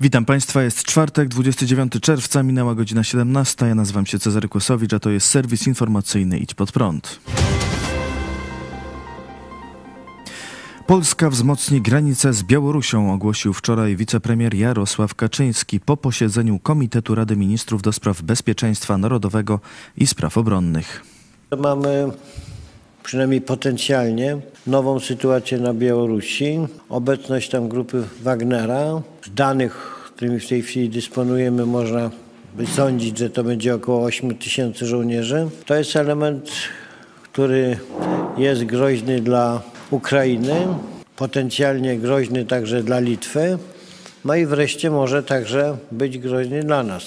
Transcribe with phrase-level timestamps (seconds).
[0.00, 3.66] Witam Państwa, jest czwartek, 29 czerwca, minęła godzina 17.
[3.66, 7.20] Ja nazywam się Cezary Kłosowicz, a to jest serwis informacyjny Idź Pod Prąd.
[10.86, 17.82] Polska wzmocni granicę z Białorusią, ogłosił wczoraj wicepremier Jarosław Kaczyński po posiedzeniu Komitetu Rady Ministrów
[17.82, 19.60] do spraw Bezpieczeństwa Narodowego
[19.96, 21.04] i Spraw Obronnych.
[21.58, 22.10] Mamy
[23.04, 26.58] przynajmniej potencjalnie nową sytuację na Białorusi.
[26.88, 29.02] Obecność tam grupy Wagnera.
[29.24, 29.72] Z danych,
[30.16, 32.10] którymi w tej chwili dysponujemy, można
[32.56, 35.48] by sądzić, że to będzie około 8 tysięcy żołnierzy.
[35.66, 36.50] To jest element,
[37.22, 37.78] który
[38.36, 40.54] jest groźny dla Ukrainy,
[41.16, 43.58] potencjalnie groźny także dla Litwy,
[44.24, 47.04] no i wreszcie może także być groźny dla nas.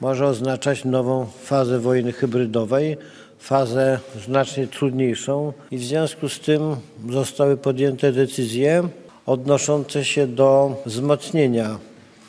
[0.00, 2.96] Może oznaczać nową fazę wojny hybrydowej,
[3.38, 6.76] fazę znacznie trudniejszą i w związku z tym
[7.10, 8.88] zostały podjęte decyzje
[9.26, 11.78] odnoszące się do wzmocnienia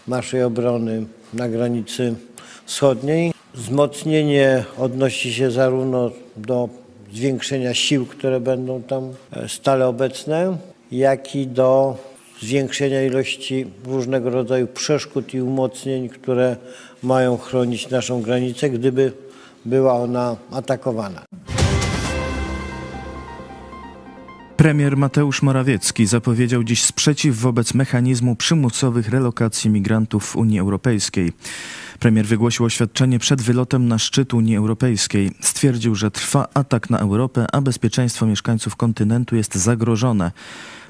[0.07, 2.15] naszej obrony na granicy
[2.65, 3.33] wschodniej.
[3.53, 6.69] Wzmocnienie odnosi się zarówno do
[7.13, 9.13] zwiększenia sił, które będą tam
[9.47, 10.57] stale obecne,
[10.91, 11.97] jak i do
[12.41, 16.55] zwiększenia ilości różnego rodzaju przeszkód i umocnień, które
[17.03, 19.11] mają chronić naszą granicę, gdyby
[19.65, 21.25] była ona atakowana.
[24.57, 31.33] Premier Mateusz Morawiecki zapowiedział dziś sprzeciw wobec mechanizmu przymusowych relokacji migrantów w Unii Europejskiej.
[31.99, 35.31] Premier wygłosił oświadczenie przed wylotem na szczyt Unii Europejskiej.
[35.41, 40.31] Stwierdził, że trwa atak na Europę, a bezpieczeństwo mieszkańców kontynentu jest zagrożone.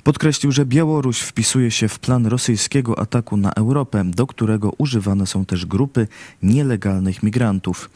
[0.03, 5.45] Podkreślił, że Białoruś wpisuje się w plan rosyjskiego ataku na Europę, do którego używane są
[5.45, 6.07] też grupy
[6.43, 7.89] nielegalnych migrantów.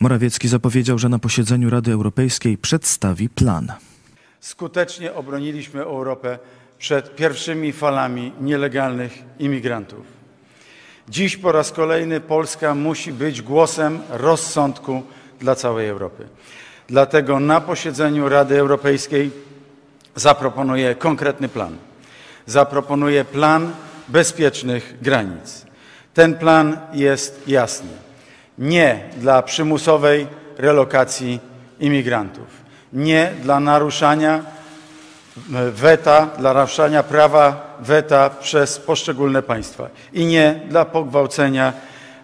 [0.00, 3.72] Morawiecki zapowiedział, że na posiedzeniu Rady Europejskiej przedstawi plan.
[4.40, 6.38] Skutecznie obroniliśmy Europę
[6.78, 10.17] przed pierwszymi falami nielegalnych imigrantów.
[11.08, 15.02] Dziś po raz kolejny Polska musi być głosem rozsądku
[15.40, 16.26] dla całej Europy.
[16.88, 19.30] Dlatego na posiedzeniu Rady Europejskiej
[20.14, 21.76] zaproponuję konkretny plan.
[22.46, 23.72] Zaproponuję plan
[24.08, 25.66] bezpiecznych granic.
[26.14, 27.90] Ten plan jest jasny.
[28.58, 30.26] Nie dla przymusowej
[30.58, 31.40] relokacji
[31.80, 32.46] imigrantów.
[32.92, 34.57] Nie dla naruszania
[35.72, 39.88] weta, dla naruszania prawa weta przez poszczególne państwa.
[40.12, 41.72] I nie dla pogwałcenia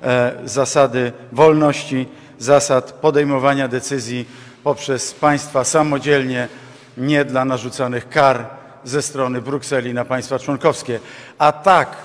[0.03, 2.09] e, zasady wolności,
[2.39, 4.27] zasad podejmowania decyzji
[4.65, 6.49] poprzez państwa samodzielnie
[6.97, 8.47] nie dla narzucanych kar
[8.85, 11.01] ze strony Brukseli na państwa członkowskie,
[11.39, 11.97] a tak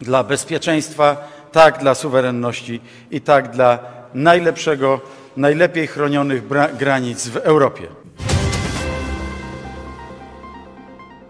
[0.00, 2.80] dla bezpieczeństwa, tak dla suwerenności
[3.10, 3.78] i tak dla
[4.14, 5.00] najlepszego,
[5.36, 6.42] najlepiej chronionych
[6.78, 8.05] granic w Europie.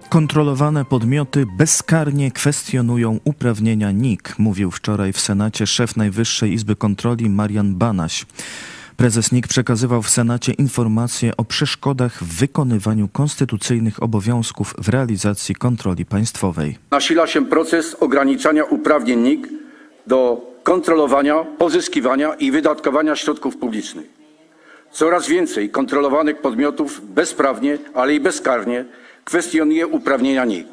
[0.09, 7.75] Kontrolowane podmioty bezkarnie kwestionują uprawnienia NIK, mówił wczoraj w Senacie szef Najwyższej Izby Kontroli Marian
[7.75, 8.27] Banaś.
[8.97, 16.05] Prezes NIK przekazywał w Senacie informacje o przeszkodach w wykonywaniu konstytucyjnych obowiązków w realizacji kontroli
[16.05, 16.79] państwowej.
[16.91, 19.49] Nasila się proces ograniczania uprawnień NIK
[20.07, 24.07] do kontrolowania, pozyskiwania i wydatkowania środków publicznych.
[24.93, 28.85] Coraz więcej kontrolowanych podmiotów bezprawnie, ale i bezkarnie
[29.27, 30.67] kwestionuje uprawnienia NIK.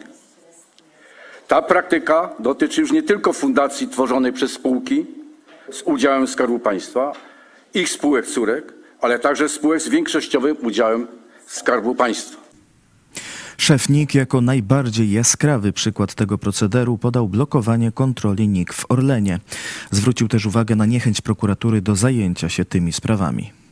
[1.47, 5.05] Ta praktyka dotyczy już nie tylko fundacji tworzonej przez spółki
[5.71, 7.11] z udziałem Skarbu Państwa,
[7.73, 11.07] ich spółek córek, ale także spółek z większościowym udziałem
[11.47, 12.37] Skarbu Państwa.
[13.57, 19.39] Szef NIK jako najbardziej jaskrawy przykład tego procederu podał blokowanie kontroli NIK w Orlenie.
[19.91, 23.62] Zwrócił też uwagę na niechęć prokuratury do zajęcia się tymi sprawami.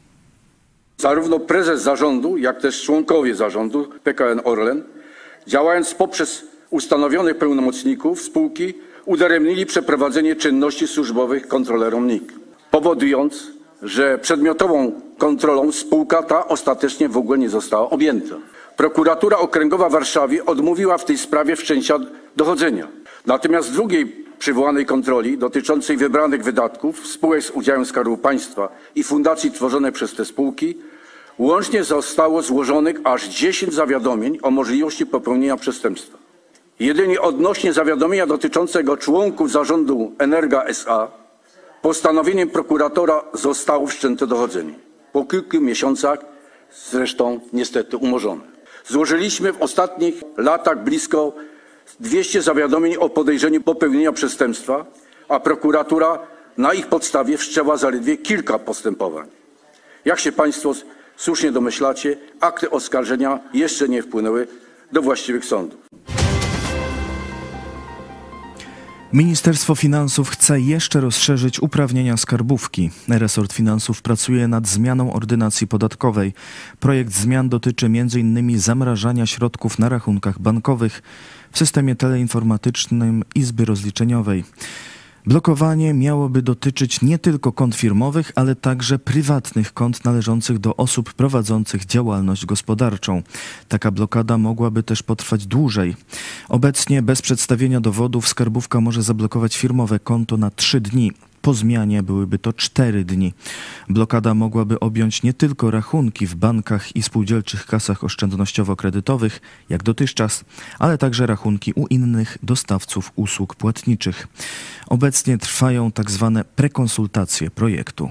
[1.01, 4.83] Zarówno prezes zarządu, jak też członkowie zarządu PKN Orlen,
[5.47, 8.73] działając poprzez ustanowionych pełnomocników spółki,
[9.05, 12.33] udaremnili przeprowadzenie czynności służbowych kontrolerom NIK,
[12.71, 13.47] powodując,
[13.81, 18.35] że przedmiotową kontrolą spółka ta ostatecznie w ogóle nie została objęta.
[18.77, 21.99] Prokuratura Okręgowa w Warszawie odmówiła w tej sprawie wszczęcia
[22.35, 22.87] dochodzenia.
[23.25, 29.91] Natomiast drugiej przywołanej kontroli dotyczącej wybranych wydatków spółek z udziałem Skarbu Państwa i fundacji tworzonej
[29.91, 30.77] przez te spółki
[31.41, 36.17] łącznie zostało złożonych aż 10 zawiadomień o możliwości popełnienia przestępstwa.
[36.79, 41.07] Jedynie odnośnie zawiadomienia dotyczącego członków zarządu Energa SA
[41.81, 44.73] postanowieniem prokuratora zostało wszczęte dochodzenie.
[45.13, 46.19] Po kilku miesiącach
[46.91, 48.41] zresztą niestety umorzone.
[48.87, 51.33] Złożyliśmy w ostatnich latach blisko
[51.99, 54.85] 200 zawiadomień o podejrzeniu popełnienia przestępstwa,
[55.29, 56.19] a prokuratura
[56.57, 59.27] na ich podstawie wszczęła zaledwie kilka postępowań.
[60.05, 60.73] Jak się Państwo
[61.21, 64.47] słusznie domyślacie, akty oskarżenia jeszcze nie wpłynęły
[64.91, 65.79] do właściwych sądów.
[69.13, 72.89] Ministerstwo Finansów chce jeszcze rozszerzyć uprawnienia skarbówki.
[73.07, 76.33] Resort Finansów pracuje nad zmianą ordynacji podatkowej.
[76.79, 78.59] Projekt zmian dotyczy m.in.
[78.59, 81.01] zamrażania środków na rachunkach bankowych
[81.51, 84.43] w systemie teleinformatycznym Izby Rozliczeniowej.
[85.25, 91.85] Blokowanie miałoby dotyczyć nie tylko kont firmowych, ale także prywatnych kont należących do osób prowadzących
[91.85, 93.23] działalność gospodarczą.
[93.67, 95.95] Taka blokada mogłaby też potrwać dłużej.
[96.49, 101.11] Obecnie bez przedstawienia dowodów skarbówka może zablokować firmowe konto na trzy dni.
[101.41, 103.33] Po zmianie byłyby to cztery dni.
[103.89, 109.39] Blokada mogłaby objąć nie tylko rachunki w bankach i spółdzielczych kasach oszczędnościowo-kredytowych,
[109.69, 110.45] jak dotychczas,
[110.79, 114.27] ale także rachunki u innych dostawców usług płatniczych.
[114.87, 118.09] Obecnie trwają tak zwane prekonsultacje projektu.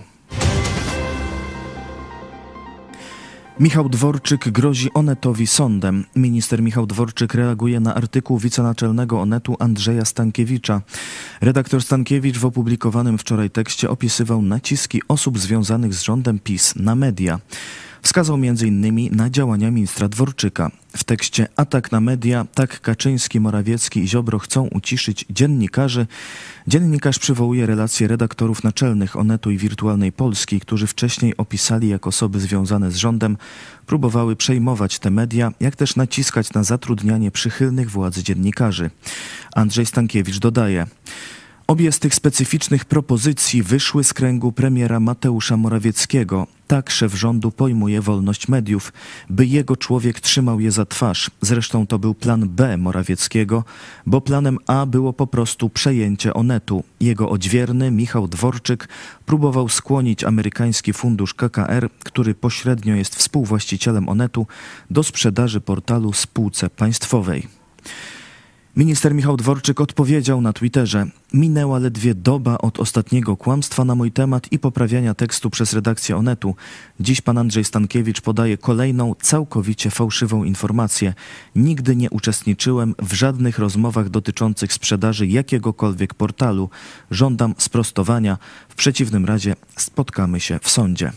[3.61, 6.05] Michał Dworczyk grozi Onetowi sądem.
[6.17, 10.83] Minister Michał Dworczyk reaguje na artykuł wicenaczelnego Onetu Andrzeja Stankiewicza.
[11.41, 17.39] Redaktor Stankiewicz w opublikowanym wczoraj tekście opisywał naciski osób związanych z rządem PiS na media.
[18.03, 19.17] Wskazał m.in.
[19.17, 20.71] na działania ministra Dworczyka.
[20.97, 26.07] W tekście Atak na media, tak Kaczyński, Morawiecki i Ziobro chcą uciszyć dziennikarzy.
[26.67, 32.91] Dziennikarz przywołuje relacje redaktorów naczelnych Onetu i Wirtualnej Polski, którzy wcześniej opisali jak osoby związane
[32.91, 33.37] z rządem,
[33.87, 38.91] próbowały przejmować te media, jak też naciskać na zatrudnianie przychylnych władzy dziennikarzy.
[39.55, 40.87] Andrzej Stankiewicz dodaje,
[41.71, 46.47] Obie z tych specyficznych propozycji wyszły z kręgu premiera Mateusza Morawieckiego.
[46.67, 48.93] Tak szef rządu pojmuje wolność mediów,
[49.29, 51.31] by jego człowiek trzymał je za twarz.
[51.41, 53.65] Zresztą to był plan B Morawieckiego,
[54.07, 56.85] bo planem A było po prostu przejęcie Onetu.
[57.01, 58.89] Jego odźwierny Michał Dworczyk
[59.27, 64.47] próbował skłonić amerykański fundusz KKR, który pośrednio jest współwłaścicielem Onetu,
[64.91, 67.49] do sprzedaży portalu spółce państwowej.
[68.77, 74.53] Minister Michał Dworczyk odpowiedział na Twitterze: Minęła ledwie doba od ostatniego kłamstwa na mój temat
[74.53, 76.55] i poprawiania tekstu przez redakcję Onetu.
[77.01, 81.15] Dziś pan Andrzej Stankiewicz podaje kolejną, całkowicie fałszywą informację.
[81.57, 86.71] Nigdy nie uczestniczyłem w żadnych rozmowach dotyczących sprzedaży jakiegokolwiek portalu.
[87.11, 88.39] Żądam sprostowania.
[88.69, 91.13] W przeciwnym razie spotkamy się w sądzie.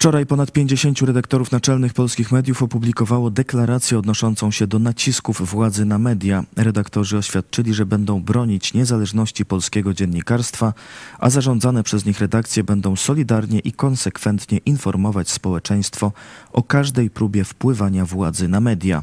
[0.00, 5.98] Wczoraj ponad 50 redaktorów naczelnych polskich mediów opublikowało deklarację odnoszącą się do nacisków władzy na
[5.98, 6.44] media.
[6.56, 10.72] Redaktorzy oświadczyli, że będą bronić niezależności polskiego dziennikarstwa,
[11.18, 16.12] a zarządzane przez nich redakcje będą solidarnie i konsekwentnie informować społeczeństwo
[16.52, 19.02] o każdej próbie wpływania władzy na media.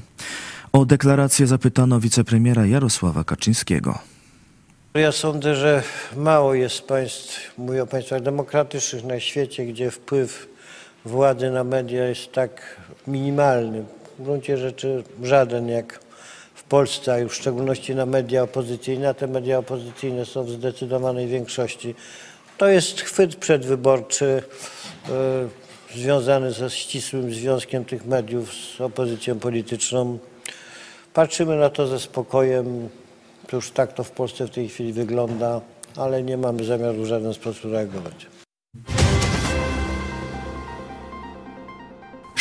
[0.73, 4.00] O deklarację zapytano wicepremiera Jarosława Kaczyńskiego.
[4.93, 5.83] Ja sądzę, że
[6.15, 10.57] mało jest państw, mówię o państwach demokratycznych na świecie, gdzie wpływ
[11.07, 13.83] władzy na media jest tak minimalny.
[14.19, 16.00] W gruncie rzeczy żaden jak
[16.56, 20.50] w Polsce, a już w szczególności na media opozycyjne, a te media opozycyjne są w
[20.50, 21.95] zdecydowanej większości.
[22.57, 24.44] To jest chwyt przedwyborczy
[25.09, 30.20] yy, związany ze ścisłym związkiem tych mediów z opozycją polityczną.
[31.13, 32.89] Patrzymy na to ze spokojem.
[33.53, 35.62] Już tak to w Polsce w tej chwili wygląda,
[35.96, 38.37] ale nie mamy zamiaru w żaden sposób reagować.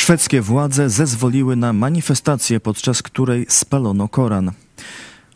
[0.07, 4.53] Szwedzkie władze zezwoliły na manifestację, podczas której spalono Koran.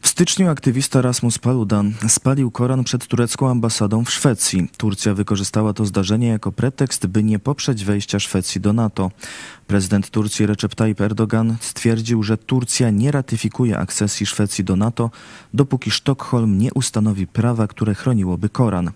[0.01, 4.69] W styczniu aktywista Rasmus Paludan spalił Koran przed turecką ambasadą w Szwecji.
[4.77, 9.11] Turcja wykorzystała to zdarzenie jako pretekst, by nie poprzeć wejścia Szwecji do NATO.
[9.67, 15.11] Prezydent Turcji Recep Tayyip Erdogan stwierdził, że Turcja nie ratyfikuje akcesji Szwecji do NATO,
[15.55, 18.91] dopóki Sztokholm nie ustanowi prawa, które chroniłoby Koran.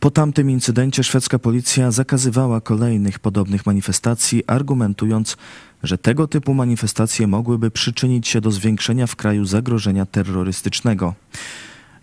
[0.00, 5.36] Po tamtym incydencie szwedzka policja zakazywała kolejnych podobnych manifestacji, argumentując,
[5.82, 11.14] że tego typu manifestacje mogłyby przyczynić się do zwiększenia w kraju zagrożenia terrorystycznego.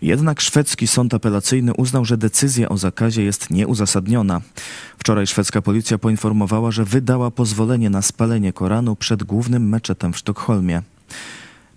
[0.02, 4.40] Jednak szwedzki sąd apelacyjny uznał, że decyzja o zakazie jest nieuzasadniona.
[4.98, 10.82] Wczoraj szwedzka policja poinformowała, że wydała pozwolenie na spalenie Koranu przed głównym meczetem w Sztokholmie.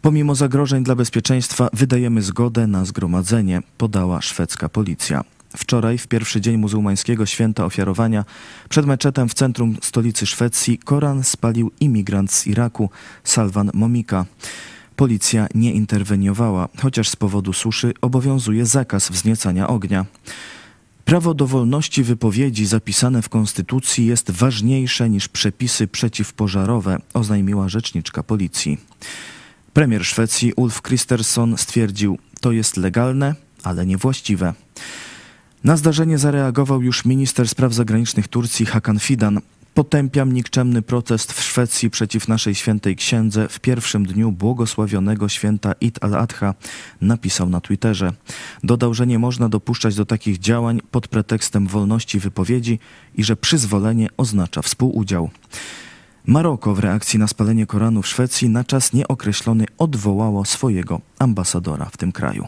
[0.01, 5.23] Pomimo zagrożeń dla bezpieczeństwa wydajemy zgodę na zgromadzenie, podała szwedzka policja.
[5.57, 8.25] Wczoraj, w pierwszy dzień muzułmańskiego święta ofiarowania,
[8.69, 12.89] przed meczetem w centrum stolicy Szwecji Koran spalił imigrant z Iraku,
[13.23, 14.25] Salwan Momika.
[14.95, 20.05] Policja nie interweniowała, chociaż z powodu suszy obowiązuje zakaz wzniecania ognia.
[21.05, 28.77] Prawo do wolności wypowiedzi zapisane w Konstytucji jest ważniejsze niż przepisy przeciwpożarowe, oznajmiła rzeczniczka policji.
[29.73, 34.53] Premier Szwecji Ulf Kristersson stwierdził, to jest legalne, ale niewłaściwe.
[35.67, 39.39] Na zdarzenie zareagował już minister spraw zagranicznych Turcji Hakan Fidan.
[39.73, 46.03] Potępiam nikczemny protest w Szwecji przeciw naszej świętej księdze w pierwszym dniu błogosławionego święta Id
[46.03, 46.53] al-Adha,
[47.01, 48.13] napisał na Twitterze.
[48.63, 52.79] Dodał, że nie można dopuszczać do takich działań pod pretekstem wolności wypowiedzi
[53.15, 55.29] i że przyzwolenie oznacza współudział.
[56.25, 61.97] Maroko w reakcji na spalenie Koranu w Szwecji na czas nieokreślony odwołało swojego ambasadora w
[61.97, 62.47] tym kraju.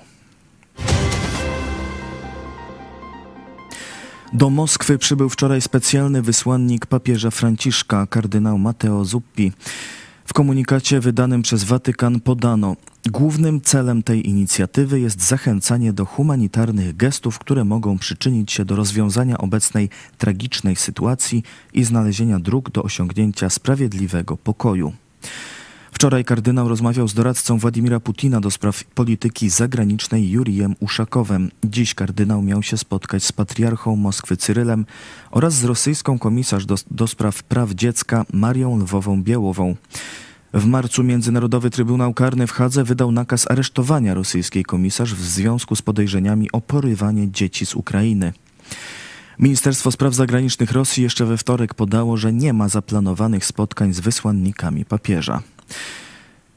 [4.33, 9.51] Do Moskwy przybył wczoraj specjalny wysłannik papieża Franciszka, kardynał Matteo Zuppi.
[10.25, 17.39] W komunikacie wydanym przez Watykan podano, głównym celem tej inicjatywy jest zachęcanie do humanitarnych gestów,
[17.39, 21.43] które mogą przyczynić się do rozwiązania obecnej tragicznej sytuacji
[21.73, 24.93] i znalezienia dróg do osiągnięcia sprawiedliwego pokoju.
[25.91, 31.51] Wczoraj kardynał rozmawiał z doradcą Władimira Putina do spraw polityki zagranicznej Jurijem Uszakowem.
[31.63, 34.85] Dziś kardynał miał się spotkać z patriarchą Moskwy Cyrylem
[35.31, 39.75] oraz z rosyjską komisarz do, do spraw praw dziecka Marią Lwową Białową.
[40.53, 45.81] W marcu Międzynarodowy Trybunał Karny w Hadze wydał nakaz aresztowania rosyjskiej komisarz w związku z
[45.81, 48.33] podejrzeniami o porywanie dzieci z Ukrainy.
[49.39, 54.85] Ministerstwo Spraw Zagranicznych Rosji jeszcze we wtorek podało, że nie ma zaplanowanych spotkań z wysłannikami
[54.85, 55.41] papieża.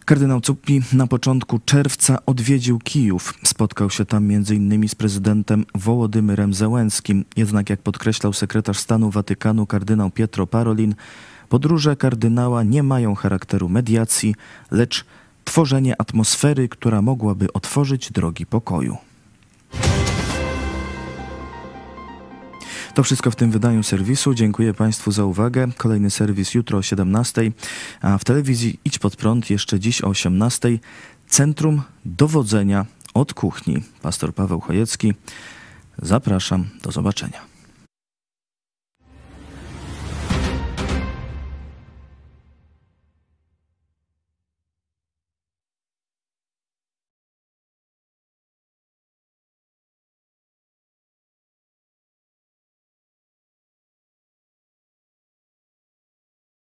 [0.04, 3.35] Kardynał Cuppi na początku czerwca odwiedził Kijów.
[3.45, 4.88] Spotkał się tam m.in.
[4.88, 7.25] z prezydentem Wołodymyrem Zełenskim.
[7.37, 10.95] Jednak jak podkreślał sekretarz stanu Watykanu kardynał Pietro Parolin,
[11.49, 14.35] podróże kardynała nie mają charakteru mediacji,
[14.71, 15.04] lecz
[15.45, 18.97] tworzenie atmosfery, która mogłaby otworzyć drogi pokoju.
[22.95, 24.35] To wszystko w tym wydaniu serwisu.
[24.35, 25.69] Dziękuję Państwu za uwagę.
[25.77, 27.53] Kolejny serwis jutro o 17,
[28.01, 30.79] a w telewizji Idź Pod Prąd jeszcze dziś o 18.
[31.29, 33.83] Centrum Dowodzenia od Kuchni.
[34.03, 35.15] Pastor Paweł Chojecki.
[35.99, 36.65] Zapraszam.
[36.83, 37.52] Do zobaczenia.